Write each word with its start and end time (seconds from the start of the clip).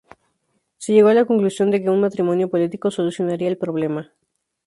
Se 0.79 0.93
llegó 0.93 1.09
a 1.09 1.13
la 1.13 1.25
conclusión 1.25 1.69
de 1.69 1.79
que 1.79 1.91
un 1.91 2.01
matrimonio 2.01 2.49
político 2.49 2.89
solucionaría 2.89 3.49
el 3.49 3.59
problema. 3.59 4.11